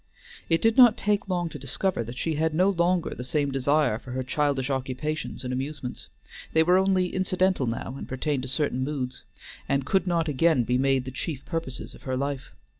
It 0.49 0.63
did 0.63 0.77
not 0.77 0.97
take 0.97 1.29
long 1.29 1.47
to 1.49 1.59
discover 1.59 2.03
that 2.03 2.17
she 2.17 2.33
had 2.33 2.55
no 2.55 2.69
longer 2.71 3.11
the 3.11 3.23
same 3.23 3.51
desire 3.51 3.99
for 3.99 4.13
her 4.13 4.23
childish 4.23 4.71
occupations 4.71 5.43
and 5.43 5.53
amusements; 5.53 6.07
they 6.53 6.63
were 6.63 6.79
only 6.79 7.13
incidental 7.13 7.67
now 7.67 7.93
and 7.95 8.07
pertained 8.09 8.41
to 8.41 8.49
certain 8.49 8.83
moods, 8.83 9.21
and 9.69 9.85
could 9.85 10.07
not 10.07 10.27
again 10.27 10.63
be 10.63 10.79
made 10.79 11.05
the 11.05 11.11
chief 11.11 11.45
purposes 11.45 11.93
of 11.93 12.01
her 12.01 12.17
life. 12.17 12.49